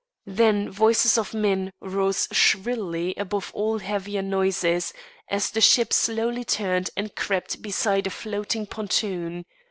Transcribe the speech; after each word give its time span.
Then 0.25 0.71
voices 0.71 1.15
of 1.19 1.35
men 1.35 1.71
rose 1.79 2.27
shrilly 2.31 3.13
above 3.17 3.51
all 3.53 3.77
heavier 3.77 4.23
noises, 4.23 4.93
as 5.29 5.51
the 5.51 5.61
ship 5.61 5.93
slowly 5.93 6.43
turned 6.43 6.89
and 6.97 7.15
crept 7.15 7.61
beside 7.61 8.07
a 8.07 8.09
floating 8.09 8.65
pontoon. 8.65 9.45